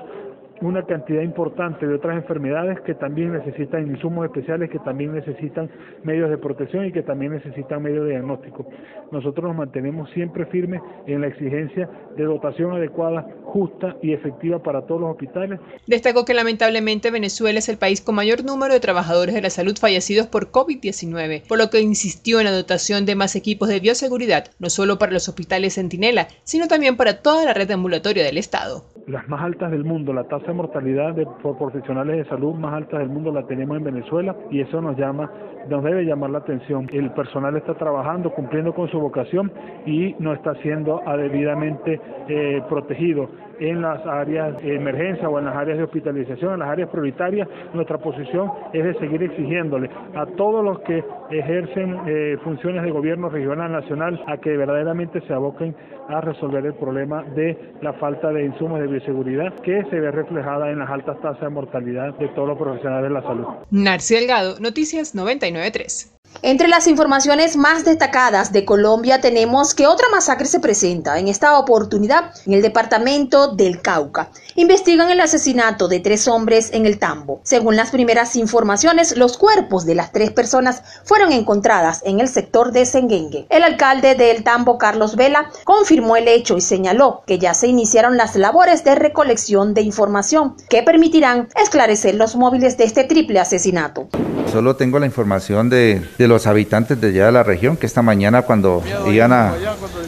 una 0.64 0.84
cantidad 0.84 1.22
importante 1.22 1.86
de 1.86 1.96
otras 1.96 2.16
enfermedades 2.16 2.80
que 2.82 2.96
también 2.96 3.34
necesitan 3.34 3.88
insumos 3.88 4.26
especiales, 4.26 4.70
que 4.70 4.80
también 4.80 5.14
necesitan 5.14 5.70
medios 6.04 6.30
de 6.30 6.38
protección 6.38 6.86
y 6.86 6.92
que 6.92 7.04
también 7.04 7.34
necesitan 7.34 7.84
medios 7.84 8.06
de 8.06 8.12
diagnóstico. 8.12 8.66
Nosotros 9.12 9.46
nos 9.48 9.58
mantenemos 9.58 10.10
siempre 10.12 10.46
firmes 10.46 10.82
en 11.06 11.22
la 11.22 11.28
exigencia 11.28 11.90
de 12.16 12.24
dotación 12.24 12.72
adecuada, 12.72 13.28
justa 13.44 13.98
y 14.02 14.14
efectiva 14.14 14.64
para 14.64 14.84
todos 14.86 15.02
los 15.02 15.12
hospitales. 15.12 15.60
Destacó 15.86 16.24
que 16.24 16.34
lamentablemente 16.34 17.12
Venezuela 17.12 17.60
es 17.60 17.68
el 17.68 17.78
país 17.78 18.02
con 18.02 18.16
mayor 18.16 18.46
número 18.46 18.74
de 18.74 18.80
trabajadores 18.80 19.36
de 19.36 19.42
la 19.42 19.50
salud 19.50 19.78
fallecidos 19.78 20.28
por 20.28 20.52
COVID-19, 20.52 21.48
por 21.48 21.58
lo 21.58 21.70
que 21.70 21.82
insistió 21.82 22.40
en 22.40 22.46
la 22.46 22.52
dotación 22.52 23.06
de 23.06 23.16
más 23.16 23.36
equipos 23.36 23.68
de 23.68 23.80
bioseguridad, 23.80 24.46
no 24.60 24.70
solo 24.70 24.98
para 24.98 25.12
los 25.12 25.28
hospitales 25.28 25.76
Centinela, 25.76 26.28
sino 26.44 26.68
también 26.68 26.96
para 26.96 27.22
toda 27.22 27.46
la 27.46 27.54
red 27.54 27.70
ambulatoria 27.72 28.24
del 28.24 28.38
Estado 28.38 28.86
las 29.08 29.28
más 29.28 29.42
altas 29.42 29.72
del 29.72 29.84
mundo, 29.84 30.14
la 30.14 30.24
tasa 30.26 30.53
mortalidad 30.54 31.14
de, 31.14 31.26
por 31.26 31.58
profesionales 31.58 32.18
de 32.18 32.26
salud 32.26 32.54
más 32.56 32.74
alta 32.74 33.00
del 33.00 33.10
mundo 33.10 33.32
la 33.32 33.44
tenemos 33.44 33.78
en 33.78 33.84
Venezuela 33.84 34.36
y 34.50 34.62
eso 34.62 34.82
nos 34.82 34.98
llama, 34.98 35.30
nos 35.70 35.84
debe 35.84 36.06
llamar 36.06 36.30
la 36.30 36.40
atención. 36.40 36.88
El 36.92 37.12
personal 37.12 37.56
está 37.56 37.74
trabajando, 37.76 38.32
cumpliendo 38.32 38.74
con 38.74 38.88
su 38.90 39.00
vocación 39.00 39.52
y 39.86 40.16
no 40.20 40.34
está 40.34 40.54
siendo 40.56 41.02
debidamente 41.18 42.00
eh, 42.28 42.62
protegido 42.70 43.30
en 43.60 43.82
las 43.82 44.06
áreas 44.06 44.62
de 44.62 44.76
emergencia 44.76 45.30
o 45.30 45.40
en 45.40 45.46
las 45.46 45.56
áreas 45.56 45.78
de 45.78 45.84
hospitalización, 45.84 46.54
en 46.54 46.60
las 46.60 46.70
áreas 46.70 46.90
prioritarias. 46.90 47.48
Nuestra 47.74 47.98
posición 47.98 48.52
es 48.74 48.84
de 48.84 48.94
seguir 48.96 49.24
exigiéndole 49.24 49.90
a 50.16 50.26
todos 50.26 50.64
los 50.64 50.80
que 50.82 51.04
ejercen 51.32 51.98
eh, 52.06 52.38
funciones 52.44 52.84
de 52.84 52.92
gobierno 52.92 53.30
regional, 53.30 53.72
nacional, 53.72 54.22
a 54.28 54.38
que 54.38 54.58
verdaderamente 54.58 55.22
se 55.22 55.34
aboquen 55.34 55.76
a 56.10 56.22
resolver 56.22 56.66
el 56.66 56.74
problema 56.74 57.24
de 57.24 57.58
la 57.82 57.94
falta 57.94 58.32
de 58.32 58.46
insumos 58.46 58.80
de 58.80 58.88
bioseguridad 58.88 59.54
que 59.62 59.84
se 59.86 60.00
ve 60.00 60.12
reflejada 60.34 60.72
en 60.72 60.80
las 60.80 60.90
altas 60.90 61.20
tasas 61.22 61.42
de 61.42 61.50
mortalidad 61.50 62.14
de 62.18 62.28
todos 62.30 62.48
los 62.48 62.58
profesionales 62.58 63.10
de 63.10 63.14
la 63.14 63.22
salud. 63.22 63.46
Narci 63.72 64.16
Delgado, 64.16 64.60
Noticias 64.60 65.16
993. 65.16 66.20
Entre 66.42 66.68
las 66.68 66.88
informaciones 66.88 67.56
más 67.56 67.86
destacadas 67.86 68.52
de 68.52 68.66
Colombia 68.66 69.22
tenemos 69.22 69.74
que 69.74 69.88
otra 69.88 70.10
masacre 70.10 70.46
se 70.46 70.60
presenta 70.60 71.18
en 71.20 71.28
esta 71.28 71.58
oportunidad 71.58 72.32
en 72.46 72.54
el 72.54 72.62
departamento 72.62 73.56
del 73.56 73.82
Cauca. 73.82 74.30
Investigan 74.56 75.10
el 75.10 75.22
asesinato 75.22 75.88
de 75.88 76.00
tres 76.00 76.28
hombres 76.28 76.72
en 76.74 76.86
el 76.86 77.00
Tambo. 77.00 77.40
Según 77.44 77.76
las 77.76 77.92
primeras 77.92 78.36
informaciones, 78.36 79.16
los 79.16 79.38
cuerpos 79.38 79.86
de 79.86 79.96
las 79.96 80.12
tres 80.12 80.32
personas 80.32 80.84
fueron 81.06 81.32
encontradas 81.32 82.02
en 82.06 82.20
el 82.20 82.28
sector 82.28 82.72
de 82.72 82.86
Sengengue. 82.86 83.48
El 83.50 83.64
alcalde 83.64 84.16
del 84.16 84.44
Tambo, 84.44 84.78
Carlos 84.78 85.16
Vela, 85.16 85.50
confirmó 85.64 86.18
el 86.18 86.28
hecho 86.28 86.58
y 86.58 86.62
señaló 86.62 87.24
que 87.26 87.40
ya 87.40 87.54
se 87.54 87.68
iniciaron 87.68 88.18
las 88.18 88.36
labores 88.36 88.84
de 88.84 88.96
recolección 88.96 89.74
de 89.74 89.82
información 89.82 90.56
que 90.70 90.84
permitirán 90.84 91.48
esclarecer 91.56 92.16
los 92.16 92.36
móviles 92.36 92.78
de 92.78 92.84
este 92.84 93.04
triple 93.06 93.40
asesinato. 93.40 94.10
Solo 94.52 94.76
tengo 94.76 95.00
la 95.00 95.08
información 95.08 95.70
de 95.70 96.06
los 96.28 96.48
habitantes 96.48 97.00
de 97.00 97.08
allá 97.10 97.28
de 97.28 97.32
la 97.32 97.44
región 97.44 97.78
que 97.78 97.86
esta 97.86 98.02
mañana 98.02 98.44
cuando 98.44 98.84
iban 99.08 99.34
a, 99.34 99.54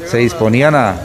se 0.05 0.17
disponían 0.17 0.75
a, 0.75 0.95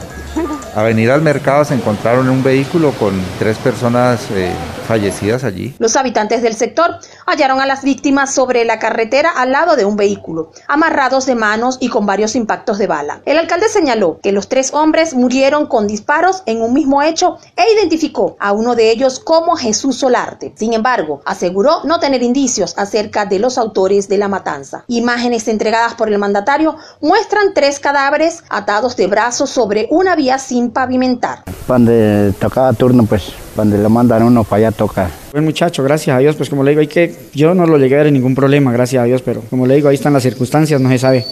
a 0.75 0.83
venir 0.83 1.11
al 1.11 1.21
mercado 1.21 1.65
se 1.65 1.73
encontraron 1.73 2.29
un 2.29 2.43
vehículo 2.43 2.91
con 2.91 3.13
tres 3.39 3.57
personas 3.57 4.27
eh, 4.31 4.51
fallecidas 4.91 5.45
allí. 5.45 5.73
Los 5.79 5.95
habitantes 5.95 6.41
del 6.41 6.53
sector 6.53 6.99
hallaron 7.25 7.61
a 7.61 7.65
las 7.65 7.83
víctimas 7.83 8.33
sobre 8.33 8.65
la 8.65 8.77
carretera 8.77 9.29
al 9.29 9.51
lado 9.51 9.77
de 9.77 9.85
un 9.85 9.95
vehículo, 9.95 10.51
amarrados 10.67 11.25
de 11.25 11.35
manos 11.35 11.77
y 11.79 11.87
con 11.87 12.05
varios 12.05 12.35
impactos 12.35 12.77
de 12.77 12.87
bala. 12.87 13.21
El 13.25 13.37
alcalde 13.37 13.69
señaló 13.69 14.19
que 14.21 14.33
los 14.33 14.49
tres 14.49 14.73
hombres 14.73 15.13
murieron 15.13 15.67
con 15.67 15.87
disparos 15.87 16.43
en 16.45 16.61
un 16.61 16.73
mismo 16.73 17.01
hecho 17.01 17.37
e 17.55 17.63
identificó 17.73 18.35
a 18.39 18.51
uno 18.51 18.75
de 18.75 18.91
ellos 18.91 19.21
como 19.21 19.55
Jesús 19.55 19.97
Solarte. 19.97 20.53
Sin 20.55 20.73
embargo, 20.73 21.21
aseguró 21.23 21.85
no 21.85 22.01
tener 22.01 22.21
indicios 22.21 22.73
acerca 22.77 23.25
de 23.25 23.39
los 23.39 23.57
autores 23.57 24.09
de 24.09 24.17
la 24.17 24.27
matanza. 24.27 24.83
Imágenes 24.87 25.47
entregadas 25.47 25.93
por 25.93 26.09
el 26.09 26.17
mandatario 26.17 26.75
muestran 26.99 27.53
tres 27.53 27.79
cadáveres 27.79 28.43
atados 28.49 28.97
de 28.97 29.07
brazos 29.07 29.49
sobre 29.49 29.87
una 29.89 30.17
vía 30.17 30.37
sin 30.37 30.71
pavimentar. 30.71 31.43
Cuando 31.65 31.91
tocaba 32.39 32.73
turno, 32.73 33.05
pues 33.05 33.31
cuando 33.55 33.77
lo 33.77 33.89
mandan 33.89 34.23
uno 34.23 34.43
para 34.43 34.67
allá 34.67 34.71
toca. 34.71 35.09
Buen 35.31 35.45
muchacho, 35.45 35.83
gracias 35.83 36.15
a 36.15 36.19
Dios, 36.19 36.35
pues 36.35 36.49
como 36.49 36.63
le 36.63 36.71
digo, 36.71 36.81
hay 36.81 36.87
que, 36.87 37.15
yo 37.33 37.53
no 37.53 37.65
lo 37.65 37.77
llegué 37.77 37.95
a 37.95 38.03
ver 38.03 38.11
ningún 38.11 38.35
problema, 38.35 38.71
gracias 38.71 39.03
a 39.03 39.05
Dios, 39.05 39.21
pero 39.21 39.41
como 39.49 39.65
le 39.65 39.75
digo, 39.75 39.89
ahí 39.89 39.95
están 39.95 40.13
las 40.13 40.23
circunstancias, 40.23 40.79
no 40.79 40.89
se 40.89 40.99
sabe 40.99 41.25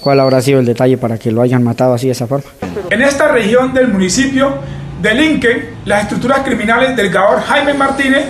cuál 0.00 0.20
habrá 0.20 0.40
sido 0.40 0.60
el 0.60 0.66
detalle 0.66 0.98
para 0.98 1.18
que 1.18 1.30
lo 1.30 1.42
hayan 1.42 1.62
matado 1.62 1.94
así 1.94 2.06
de 2.06 2.12
esa 2.12 2.26
forma. 2.26 2.46
En 2.90 3.02
esta 3.02 3.28
región 3.28 3.72
del 3.72 3.88
municipio 3.88 4.54
delinquen 5.00 5.70
las 5.84 6.02
estructuras 6.02 6.40
criminales 6.40 6.96
del 6.96 7.10
Gaor 7.10 7.40
Jaime 7.40 7.74
Martínez 7.74 8.24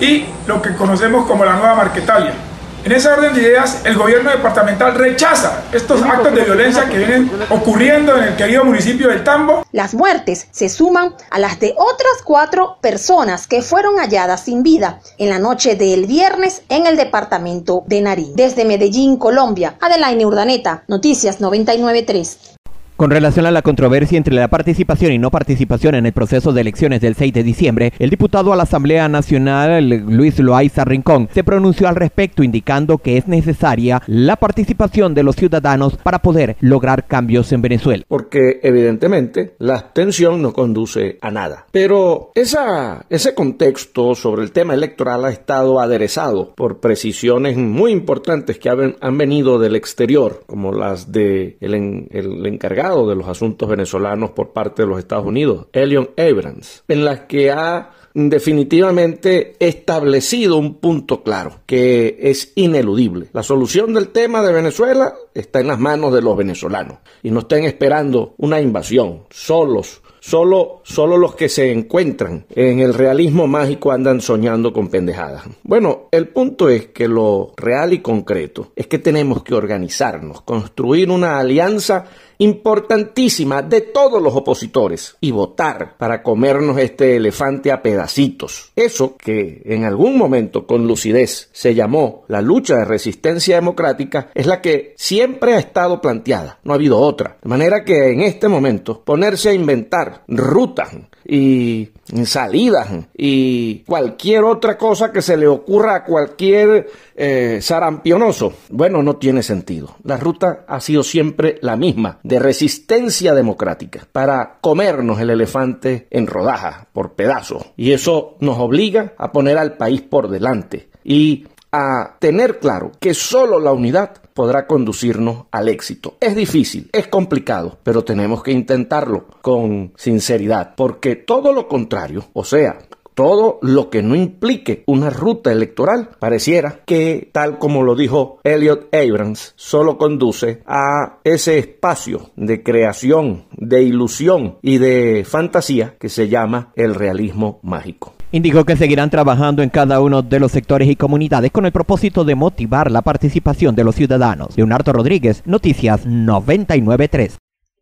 y 0.00 0.24
lo 0.46 0.60
que 0.60 0.74
conocemos 0.74 1.26
como 1.26 1.44
la 1.44 1.56
Nueva 1.56 1.74
Marquetalia. 1.74 2.47
En 2.84 2.92
esa 2.92 3.14
orden 3.14 3.34
de 3.34 3.42
ideas, 3.42 3.82
el 3.84 3.96
gobierno 3.96 4.30
departamental 4.30 4.94
rechaza 4.94 5.64
estos 5.72 6.00
actos 6.02 6.32
de 6.34 6.42
violencia 6.42 6.88
que 6.88 6.98
vienen 6.98 7.30
ocurriendo 7.50 8.16
en 8.16 8.24
el 8.24 8.36
querido 8.36 8.64
municipio 8.64 9.08
del 9.08 9.24
Tambo. 9.24 9.64
Las 9.72 9.94
muertes 9.94 10.46
se 10.52 10.68
suman 10.68 11.14
a 11.30 11.38
las 11.38 11.58
de 11.58 11.74
otras 11.76 12.22
cuatro 12.24 12.78
personas 12.80 13.46
que 13.46 13.62
fueron 13.62 13.96
halladas 13.98 14.44
sin 14.44 14.62
vida 14.62 15.00
en 15.18 15.28
la 15.28 15.38
noche 15.38 15.74
del 15.74 16.06
viernes 16.06 16.62
en 16.68 16.86
el 16.86 16.96
departamento 16.96 17.82
de 17.86 18.00
Nariñ. 18.00 18.34
Desde 18.34 18.64
Medellín, 18.64 19.16
Colombia, 19.16 19.74
Adelaine 19.80 20.24
Urdaneta, 20.24 20.84
Noticias 20.86 21.40
993. 21.40 22.57
Con 22.98 23.12
relación 23.12 23.46
a 23.46 23.52
la 23.52 23.62
controversia 23.62 24.18
entre 24.18 24.34
la 24.34 24.48
participación 24.48 25.12
y 25.12 25.18
no 25.18 25.30
participación 25.30 25.94
en 25.94 26.06
el 26.06 26.12
proceso 26.12 26.52
de 26.52 26.62
elecciones 26.62 27.00
del 27.00 27.14
6 27.14 27.32
de 27.32 27.44
diciembre, 27.44 27.92
el 28.00 28.10
diputado 28.10 28.52
a 28.52 28.56
la 28.56 28.64
Asamblea 28.64 29.08
Nacional, 29.08 29.88
Luis 29.88 30.40
Loaiza 30.40 30.84
Rincón, 30.84 31.28
se 31.32 31.44
pronunció 31.44 31.86
al 31.86 31.94
respecto 31.94 32.42
indicando 32.42 32.98
que 32.98 33.16
es 33.16 33.28
necesaria 33.28 34.02
la 34.08 34.34
participación 34.34 35.14
de 35.14 35.22
los 35.22 35.36
ciudadanos 35.36 35.96
para 35.96 36.22
poder 36.22 36.56
lograr 36.58 37.06
cambios 37.06 37.52
en 37.52 37.62
Venezuela. 37.62 38.02
Porque 38.08 38.58
evidentemente 38.64 39.54
la 39.60 39.76
abstención 39.76 40.42
no 40.42 40.52
conduce 40.52 41.18
a 41.20 41.30
nada. 41.30 41.66
Pero 41.70 42.32
esa, 42.34 43.06
ese 43.10 43.32
contexto 43.32 44.16
sobre 44.16 44.42
el 44.42 44.50
tema 44.50 44.74
electoral 44.74 45.24
ha 45.24 45.30
estado 45.30 45.78
aderezado 45.78 46.52
por 46.56 46.80
precisiones 46.80 47.56
muy 47.56 47.92
importantes 47.92 48.58
que 48.58 48.70
han, 48.70 49.18
venido 49.18 49.60
del 49.60 49.76
exterior, 49.76 50.42
como 50.46 50.72
las 50.72 51.12
de 51.12 51.58
el, 51.60 52.08
el 52.10 52.44
encargado 52.44 52.87
de 52.88 53.14
los 53.14 53.28
asuntos 53.28 53.68
venezolanos 53.68 54.30
por 54.30 54.52
parte 54.52 54.82
de 54.82 54.88
los 54.88 54.98
Estados 54.98 55.26
Unidos, 55.26 55.66
Elion 55.72 56.10
Abrams, 56.16 56.84
en 56.88 57.04
las 57.04 57.20
que 57.20 57.50
ha 57.50 57.90
definitivamente 58.14 59.54
establecido 59.60 60.56
un 60.56 60.76
punto 60.76 61.22
claro, 61.22 61.60
que 61.66 62.18
es 62.20 62.52
ineludible. 62.54 63.28
La 63.32 63.42
solución 63.42 63.92
del 63.92 64.08
tema 64.08 64.42
de 64.42 64.52
Venezuela 64.52 65.14
está 65.34 65.60
en 65.60 65.68
las 65.68 65.78
manos 65.78 66.12
de 66.12 66.22
los 66.22 66.36
venezolanos 66.36 66.98
y 67.22 67.30
no 67.30 67.40
estén 67.40 67.64
esperando 67.64 68.34
una 68.38 68.60
invasión 68.60 69.24
solos 69.30 70.02
Solo, 70.28 70.82
solo 70.84 71.16
los 71.16 71.34
que 71.34 71.48
se 71.48 71.72
encuentran 71.72 72.44
en 72.54 72.80
el 72.80 72.92
realismo 72.92 73.46
mágico 73.46 73.92
andan 73.92 74.20
soñando 74.20 74.74
con 74.74 74.88
pendejadas. 74.88 75.44
Bueno, 75.62 76.08
el 76.10 76.28
punto 76.28 76.68
es 76.68 76.88
que 76.88 77.08
lo 77.08 77.54
real 77.56 77.94
y 77.94 78.00
concreto 78.00 78.72
es 78.76 78.88
que 78.88 78.98
tenemos 78.98 79.42
que 79.42 79.54
organizarnos, 79.54 80.42
construir 80.42 81.10
una 81.10 81.38
alianza 81.38 82.04
importantísima 82.38 83.62
de 83.62 83.80
todos 83.80 84.22
los 84.22 84.34
opositores 84.34 85.16
y 85.20 85.32
votar 85.32 85.96
para 85.98 86.22
comernos 86.22 86.78
este 86.78 87.16
elefante 87.16 87.72
a 87.72 87.82
pedacitos. 87.82 88.72
Eso 88.76 89.16
que 89.16 89.62
en 89.64 89.84
algún 89.84 90.16
momento 90.16 90.66
con 90.66 90.86
lucidez 90.86 91.50
se 91.52 91.74
llamó 91.74 92.24
la 92.28 92.40
lucha 92.40 92.76
de 92.76 92.84
resistencia 92.84 93.56
democrática 93.56 94.30
es 94.34 94.46
la 94.46 94.60
que 94.60 94.94
siempre 94.96 95.54
ha 95.54 95.58
estado 95.58 96.00
planteada, 96.00 96.58
no 96.62 96.72
ha 96.72 96.76
habido 96.76 96.98
otra. 96.98 97.38
De 97.42 97.48
manera 97.48 97.84
que 97.84 98.12
en 98.12 98.20
este 98.20 98.48
momento 98.48 99.02
ponerse 99.04 99.50
a 99.50 99.54
inventar 99.54 100.17
rutas 100.26 100.90
y 101.24 101.90
salidas 102.24 102.88
y 103.16 103.80
cualquier 103.80 104.44
otra 104.44 104.78
cosa 104.78 105.12
que 105.12 105.22
se 105.22 105.36
le 105.36 105.46
ocurra 105.46 105.96
a 105.96 106.04
cualquier 106.04 106.88
eh, 107.14 107.58
sarampionoso, 107.60 108.54
bueno, 108.70 109.02
no 109.02 109.16
tiene 109.16 109.42
sentido. 109.42 109.96
La 110.04 110.16
ruta 110.16 110.64
ha 110.66 110.80
sido 110.80 111.02
siempre 111.02 111.58
la 111.62 111.76
misma, 111.76 112.18
de 112.22 112.38
resistencia 112.38 113.34
democrática, 113.34 114.06
para 114.10 114.58
comernos 114.60 115.20
el 115.20 115.30
elefante 115.30 116.06
en 116.10 116.26
rodajas, 116.26 116.86
por 116.92 117.14
pedazos. 117.14 117.72
Y 117.76 117.92
eso 117.92 118.36
nos 118.40 118.58
obliga 118.58 119.14
a 119.18 119.32
poner 119.32 119.58
al 119.58 119.76
país 119.76 120.02
por 120.02 120.28
delante. 120.28 120.88
Y 121.04 121.46
a 121.72 122.16
tener 122.18 122.58
claro 122.58 122.92
que 123.00 123.14
solo 123.14 123.60
la 123.60 123.72
unidad 123.72 124.14
podrá 124.34 124.66
conducirnos 124.66 125.46
al 125.50 125.68
éxito. 125.68 126.16
Es 126.20 126.36
difícil, 126.36 126.88
es 126.92 127.08
complicado, 127.08 127.78
pero 127.82 128.04
tenemos 128.04 128.42
que 128.42 128.52
intentarlo 128.52 129.26
con 129.42 129.92
sinceridad, 129.96 130.74
porque 130.76 131.16
todo 131.16 131.52
lo 131.52 131.68
contrario, 131.68 132.24
o 132.32 132.44
sea, 132.44 132.78
todo 133.18 133.58
lo 133.62 133.90
que 133.90 134.00
no 134.00 134.14
implique 134.14 134.84
una 134.86 135.10
ruta 135.10 135.50
electoral 135.50 136.10
pareciera 136.20 136.82
que, 136.86 137.30
tal 137.32 137.58
como 137.58 137.82
lo 137.82 137.96
dijo 137.96 138.38
Elliot 138.44 138.94
Abrams, 138.94 139.54
solo 139.56 139.98
conduce 139.98 140.62
a 140.66 141.18
ese 141.24 141.58
espacio 141.58 142.30
de 142.36 142.62
creación, 142.62 143.46
de 143.56 143.82
ilusión 143.82 144.58
y 144.62 144.78
de 144.78 145.26
fantasía 145.28 145.96
que 145.98 146.08
se 146.08 146.28
llama 146.28 146.72
el 146.76 146.94
realismo 146.94 147.58
mágico. 147.64 148.14
Indicó 148.30 148.66
que 148.66 148.76
seguirán 148.76 149.08
trabajando 149.08 149.62
en 149.62 149.70
cada 149.70 150.02
uno 150.02 150.20
de 150.20 150.38
los 150.38 150.52
sectores 150.52 150.86
y 150.88 150.96
comunidades 150.96 151.50
con 151.50 151.64
el 151.64 151.72
propósito 151.72 152.24
de 152.24 152.34
motivar 152.34 152.90
la 152.90 153.00
participación 153.00 153.74
de 153.74 153.84
los 153.84 153.94
ciudadanos. 153.94 154.54
Leonardo 154.54 154.92
Rodríguez, 154.92 155.42
Noticias 155.46 156.04
993. 156.04 157.38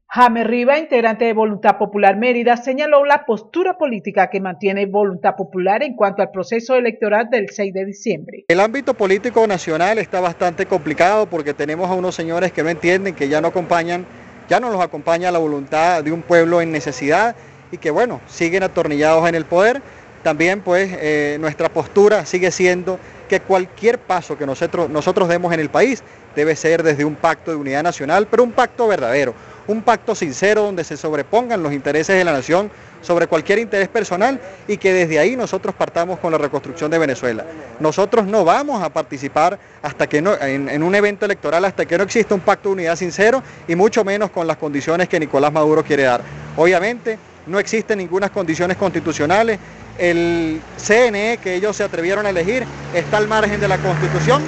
Jaime 0.08 0.44
Riva, 0.44 0.78
integrante 0.78 1.24
de 1.24 1.32
Voluntad 1.32 1.78
Popular 1.78 2.16
Mérida, 2.16 2.56
señaló 2.56 3.04
la 3.04 3.24
postura 3.26 3.76
política 3.76 4.30
que 4.30 4.40
mantiene 4.40 4.86
Voluntad 4.86 5.34
Popular 5.34 5.82
en 5.82 5.96
cuanto 5.96 6.22
al 6.22 6.30
proceso 6.30 6.76
electoral 6.76 7.28
del 7.28 7.50
6 7.50 7.74
de 7.74 7.84
diciembre. 7.84 8.44
El 8.46 8.60
ámbito 8.60 8.94
político 8.94 9.44
nacional 9.48 9.98
está 9.98 10.20
bastante 10.20 10.66
complicado 10.66 11.26
porque 11.26 11.54
tenemos 11.54 11.90
a 11.90 11.94
unos 11.94 12.14
señores 12.14 12.52
que 12.52 12.62
no 12.62 12.68
entienden, 12.68 13.16
que 13.16 13.28
ya 13.28 13.40
no 13.40 13.48
acompañan, 13.48 14.06
ya 14.48 14.60
no 14.60 14.70
los 14.70 14.80
acompaña 14.80 15.32
la 15.32 15.40
voluntad 15.40 16.04
de 16.04 16.12
un 16.12 16.22
pueblo 16.22 16.60
en 16.60 16.70
necesidad 16.70 17.34
y 17.72 17.78
que 17.78 17.90
bueno, 17.90 18.20
siguen 18.28 18.62
atornillados 18.62 19.28
en 19.28 19.34
el 19.34 19.44
poder 19.44 19.82
también 20.26 20.60
pues 20.60 20.90
eh, 20.92 21.36
nuestra 21.38 21.68
postura 21.68 22.26
sigue 22.26 22.50
siendo 22.50 22.98
que 23.28 23.38
cualquier 23.38 24.00
paso 24.00 24.36
que 24.36 24.44
nosotros, 24.44 24.90
nosotros 24.90 25.28
demos 25.28 25.54
en 25.54 25.60
el 25.60 25.70
país 25.70 26.02
debe 26.34 26.56
ser 26.56 26.82
desde 26.82 27.04
un 27.04 27.14
pacto 27.14 27.52
de 27.52 27.56
unidad 27.56 27.84
nacional, 27.84 28.26
pero 28.28 28.42
un 28.42 28.50
pacto 28.50 28.88
verdadero, 28.88 29.34
un 29.68 29.82
pacto 29.82 30.16
sincero 30.16 30.64
donde 30.64 30.82
se 30.82 30.96
sobrepongan 30.96 31.62
los 31.62 31.72
intereses 31.72 32.16
de 32.16 32.24
la 32.24 32.32
nación 32.32 32.72
sobre 33.02 33.28
cualquier 33.28 33.60
interés 33.60 33.86
personal 33.86 34.40
y 34.66 34.78
que 34.78 34.92
desde 34.92 35.20
ahí 35.20 35.36
nosotros 35.36 35.76
partamos 35.76 36.18
con 36.18 36.32
la 36.32 36.38
reconstrucción 36.38 36.90
de 36.90 36.98
Venezuela. 36.98 37.44
Nosotros 37.78 38.26
no 38.26 38.44
vamos 38.44 38.82
a 38.82 38.88
participar 38.88 39.60
hasta 39.80 40.08
que 40.08 40.18
en, 40.18 40.68
en 40.68 40.82
un 40.82 40.94
evento 40.96 41.24
electoral 41.24 41.64
hasta 41.66 41.86
que 41.86 41.96
no 41.96 42.02
exista 42.02 42.34
un 42.34 42.40
pacto 42.40 42.70
de 42.70 42.72
unidad 42.72 42.96
sincero 42.96 43.44
y 43.68 43.76
mucho 43.76 44.02
menos 44.02 44.30
con 44.30 44.48
las 44.48 44.56
condiciones 44.56 45.08
que 45.08 45.20
Nicolás 45.20 45.52
Maduro 45.52 45.84
quiere 45.84 46.02
dar. 46.02 46.22
Obviamente 46.56 47.16
no 47.46 47.60
existen 47.60 47.98
ninguna 47.98 48.28
condiciones 48.28 48.76
constitucionales 48.76 49.60
el 49.98 50.60
CNE 50.76 51.38
que 51.38 51.54
ellos 51.54 51.76
se 51.76 51.84
atrevieron 51.84 52.26
a 52.26 52.30
elegir 52.30 52.66
está 52.92 53.16
al 53.16 53.28
margen 53.28 53.60
de 53.60 53.68
la 53.68 53.78
Constitución 53.78 54.42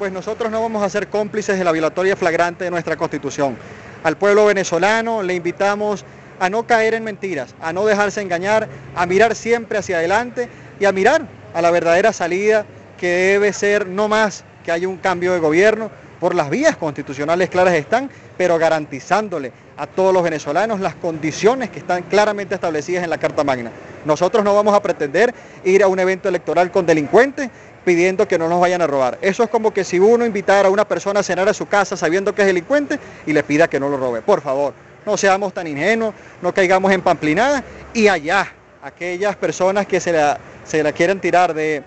pues 0.00 0.12
nosotros 0.12 0.50
no 0.50 0.62
vamos 0.62 0.82
a 0.82 0.88
ser 0.88 1.08
cómplices 1.08 1.58
de 1.58 1.62
la 1.62 1.72
violatoria 1.72 2.16
flagrante 2.16 2.64
de 2.64 2.70
nuestra 2.70 2.96
constitución. 2.96 3.58
Al 4.02 4.16
pueblo 4.16 4.46
venezolano 4.46 5.22
le 5.22 5.34
invitamos 5.34 6.06
a 6.38 6.48
no 6.48 6.66
caer 6.66 6.94
en 6.94 7.04
mentiras, 7.04 7.54
a 7.60 7.74
no 7.74 7.84
dejarse 7.84 8.22
engañar, 8.22 8.66
a 8.94 9.04
mirar 9.04 9.34
siempre 9.34 9.76
hacia 9.76 9.98
adelante 9.98 10.48
y 10.80 10.86
a 10.86 10.92
mirar 10.92 11.26
a 11.52 11.60
la 11.60 11.70
verdadera 11.70 12.14
salida 12.14 12.64
que 12.98 13.08
debe 13.08 13.52
ser 13.52 13.86
no 13.86 14.08
más 14.08 14.42
que 14.64 14.72
haya 14.72 14.88
un 14.88 14.96
cambio 14.96 15.34
de 15.34 15.38
gobierno, 15.38 15.90
por 16.18 16.34
las 16.34 16.48
vías 16.48 16.78
constitucionales 16.78 17.50
claras 17.50 17.74
están, 17.74 18.10
pero 18.38 18.56
garantizándole 18.56 19.52
a 19.80 19.86
todos 19.86 20.12
los 20.12 20.22
venezolanos 20.22 20.78
las 20.78 20.94
condiciones 20.94 21.70
que 21.70 21.78
están 21.78 22.02
claramente 22.02 22.54
establecidas 22.54 23.02
en 23.02 23.08
la 23.08 23.16
Carta 23.16 23.44
Magna. 23.44 23.70
Nosotros 24.04 24.44
no 24.44 24.54
vamos 24.54 24.74
a 24.74 24.82
pretender 24.82 25.34
ir 25.64 25.82
a 25.82 25.88
un 25.88 25.98
evento 25.98 26.28
electoral 26.28 26.70
con 26.70 26.84
delincuentes 26.84 27.48
pidiendo 27.82 28.28
que 28.28 28.38
no 28.38 28.46
nos 28.46 28.60
vayan 28.60 28.82
a 28.82 28.86
robar. 28.86 29.16
Eso 29.22 29.42
es 29.42 29.48
como 29.48 29.72
que 29.72 29.82
si 29.82 29.98
uno 29.98 30.26
invitara 30.26 30.68
a 30.68 30.70
una 30.70 30.86
persona 30.86 31.20
a 31.20 31.22
cenar 31.22 31.48
a 31.48 31.54
su 31.54 31.66
casa 31.66 31.96
sabiendo 31.96 32.34
que 32.34 32.42
es 32.42 32.46
delincuente 32.46 32.98
y 33.26 33.32
le 33.32 33.42
pida 33.42 33.68
que 33.68 33.80
no 33.80 33.88
lo 33.88 33.96
robe. 33.96 34.20
Por 34.20 34.42
favor, 34.42 34.74
no 35.06 35.16
seamos 35.16 35.54
tan 35.54 35.66
ingenuos, 35.66 36.14
no 36.42 36.52
caigamos 36.52 36.92
en 36.92 37.00
pamplinada 37.00 37.64
y 37.94 38.08
allá, 38.08 38.52
aquellas 38.82 39.34
personas 39.36 39.86
que 39.86 39.98
se 39.98 40.12
la, 40.12 40.38
se 40.62 40.82
la 40.82 40.92
quieren 40.92 41.20
tirar 41.20 41.54
de 41.54 41.82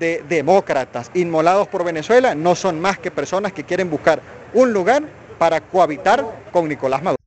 de 0.00 0.22
demócratas 0.28 1.10
inmolados 1.14 1.68
por 1.68 1.82
Venezuela 1.82 2.34
no 2.34 2.54
son 2.54 2.80
más 2.80 2.98
que 2.98 3.10
personas 3.10 3.52
que 3.52 3.64
quieren 3.64 3.88
buscar 3.88 4.20
un 4.52 4.72
lugar 4.72 5.04
para 5.38 5.60
cohabitar 5.60 6.24
con 6.52 6.68
Nicolás 6.68 7.02
Maduro. 7.02 7.25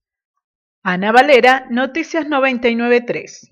Ana 0.83 1.11
Valera, 1.11 1.65
Noticias 1.69 2.25
993. 2.29 3.49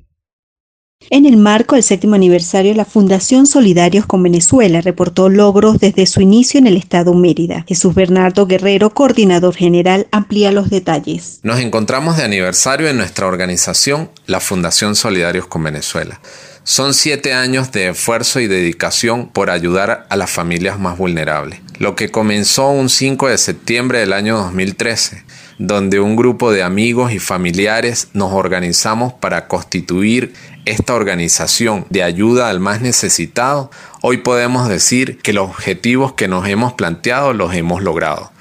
En 1.10 1.26
el 1.26 1.36
marco 1.36 1.76
del 1.76 1.84
séptimo 1.84 2.16
aniversario, 2.16 2.74
la 2.74 2.86
Fundación 2.86 3.48
Solidarios 3.48 4.06
con 4.06 4.24
Venezuela 4.24 4.80
reportó 4.80 5.28
logros 5.28 5.78
desde 5.80 6.06
su 6.06 6.22
inicio 6.22 6.58
en 6.58 6.68
el 6.68 6.78
estado 6.78 7.14
Mérida. 7.14 7.66
Jesús 7.68 7.94
Bernardo 7.94 8.48
Guerrero, 8.48 8.92
coordinador 8.92 9.56
general, 9.56 10.08
amplía 10.12 10.54
los 10.54 10.70
detalles. 10.70 11.42
Nos 11.44 11.60
encontramos 11.60 12.16
de 12.16 12.24
aniversario 12.24 12.88
en 12.88 12.96
nuestra 12.96 13.28
organización, 13.28 14.10
la 14.26 14.40
Fundación 14.40 14.96
Solidarios 14.96 15.48
con 15.48 15.64
Venezuela. 15.64 16.22
Son 16.64 16.94
siete 16.94 17.34
años 17.34 17.74
de 17.74 17.90
esfuerzo 17.90 18.40
y 18.40 18.48
dedicación 18.48 19.30
por 19.30 19.50
ayudar 19.50 20.08
a 20.10 20.16
las 20.16 20.32
familias 20.32 20.80
más 20.80 20.98
vulnerables. 20.98 21.60
Lo 21.78 21.96
que 21.96 22.10
comenzó 22.10 22.70
un 22.70 22.90
5 22.90 23.28
de 23.28 23.38
septiembre 23.38 24.00
del 24.00 24.14
año 24.14 24.38
2013, 24.38 25.24
donde 25.58 26.00
un 26.00 26.16
grupo 26.16 26.52
de 26.52 26.64
amigos 26.64 27.12
y 27.12 27.20
familiares 27.20 28.10
nos 28.14 28.34
organizamos 28.34 29.14
para 29.14 29.48
constituir 29.48 30.34
esta 30.66 30.94
organización 30.94 31.86
de 31.90 32.04
ayuda 32.04 32.50
al 32.50 32.60
más 32.60 32.82
necesitado, 32.82 33.72
hoy 34.02 34.18
podemos 34.18 34.70
decir 34.70 35.18
que 35.20 35.34
los 35.34 35.50
objetivos 35.50 36.14
que 36.14 36.28
nos 36.28 36.48
hemos 36.48 36.74
planteado 36.74 37.34
los 37.34 37.54
hemos 37.56 37.82
logrado. 37.82 38.32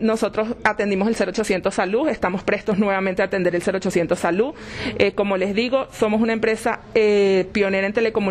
nosotros 0.00 0.48
atendimos 0.64 1.08
el 1.08 1.14
0800 1.14 1.74
Salud, 1.74 2.08
estamos 2.08 2.42
prestos 2.42 2.78
nuevamente 2.78 3.22
atender 3.22 3.54
el 3.54 3.62
0800 3.62 4.18
Salud. 4.18 4.54
Eh, 4.98 5.12
como 5.12 5.36
les 5.36 5.54
digo, 5.54 5.86
somos 5.92 6.20
una 6.20 6.32
empresa 6.32 6.80
eh, 6.94 7.48
pionera 7.52 7.86
en 7.86 7.92
telecomunicaciones 7.92 8.21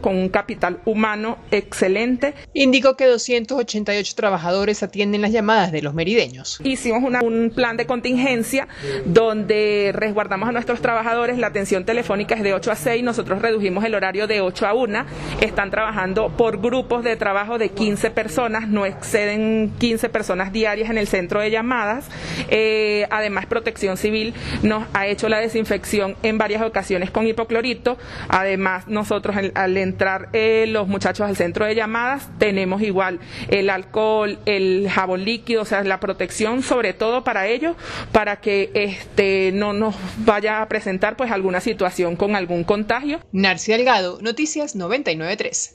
con 0.00 0.16
un 0.16 0.28
capital 0.28 0.80
humano 0.84 1.38
excelente. 1.50 2.34
Indicó 2.54 2.96
que 2.96 3.06
288 3.06 4.14
trabajadores 4.16 4.82
atienden 4.82 5.22
las 5.22 5.32
llamadas 5.32 5.72
de 5.72 5.82
los 5.82 5.94
merideños. 5.94 6.60
Hicimos 6.64 7.02
un 7.22 7.52
plan 7.54 7.76
de 7.76 7.86
contingencia 7.86 8.68
donde 9.04 9.92
resguardamos 9.94 10.48
a 10.48 10.52
nuestros 10.52 10.80
trabajadores. 10.80 11.38
La 11.38 11.48
atención 11.48 11.84
telefónica 11.84 12.34
es 12.34 12.42
de 12.42 12.54
8 12.54 12.72
a 12.72 12.76
6. 12.76 13.02
Nosotros 13.04 13.40
redujimos 13.40 13.84
el 13.84 13.94
horario 13.94 14.26
de 14.26 14.40
8 14.40 14.66
a 14.66 14.74
1. 14.74 15.04
Están 15.40 15.70
trabajando 15.70 16.28
por 16.36 16.60
grupos 16.60 17.04
de 17.04 17.16
trabajo 17.16 17.58
de 17.58 17.70
15 17.70 18.10
personas. 18.10 18.68
No 18.68 18.86
exceden 18.86 19.72
15 19.78 20.08
personas 20.08 20.52
diarias 20.52 20.90
en 20.90 20.98
el 20.98 21.06
centro 21.06 21.40
de 21.40 21.50
llamadas. 21.50 22.08
Eh, 22.48 23.06
además, 23.10 23.46
protección 23.46 23.96
civil 23.96 24.34
nos 24.62 24.84
ha 24.92 25.06
hecho 25.06 25.28
la 25.28 25.38
desinfección 25.38 26.16
en 26.22 26.38
varias 26.38 26.62
ocasiones 26.62 27.10
con 27.10 27.26
hipoclorito. 27.26 27.98
Además, 28.28 28.88
nosotros 28.88 29.19
al 29.54 29.76
entrar 29.76 30.28
eh, 30.32 30.66
los 30.68 30.88
muchachos 30.88 31.28
al 31.28 31.36
centro 31.36 31.64
de 31.66 31.74
llamadas 31.74 32.28
tenemos 32.38 32.82
igual 32.82 33.20
el 33.48 33.70
alcohol, 33.70 34.38
el 34.46 34.88
jabón 34.90 35.24
líquido, 35.24 35.62
o 35.62 35.64
sea, 35.64 35.82
la 35.84 36.00
protección 36.00 36.62
sobre 36.62 36.92
todo 36.92 37.24
para 37.24 37.46
ellos, 37.46 37.76
para 38.12 38.40
que 38.40 38.70
este 38.74 39.50
no 39.52 39.72
nos 39.72 39.94
vaya 40.18 40.62
a 40.62 40.68
presentar 40.68 41.16
pues 41.16 41.30
alguna 41.30 41.60
situación 41.60 42.16
con 42.16 42.36
algún 42.36 42.64
contagio. 42.64 43.20
Narci 43.32 43.72
Delgado, 43.72 44.18
Noticias 44.20 44.74
993. 44.74 45.68